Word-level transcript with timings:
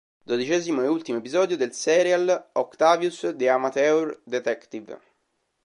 Dodicesimo 0.29 0.81
e 0.81 0.87
ultimo 0.87 1.19
episodio 1.19 1.55
del 1.55 1.73
serial 1.73 2.49
"Octavius, 2.53 3.33
the 3.37 3.47
Amateur 3.47 4.19
Detective". 4.23 4.99